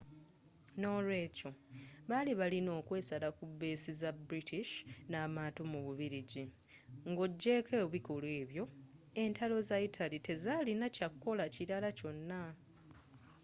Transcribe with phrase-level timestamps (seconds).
[0.79, 1.49] n'olweekyo
[2.09, 4.71] baali balina okwesala ku beesi zaba british
[5.09, 6.43] n'amaato mu bubiligi
[7.09, 8.63] nga ojeeko ebikolwa ebyo
[9.23, 12.41] entalo za italy tezalina kyakukola kilala kyona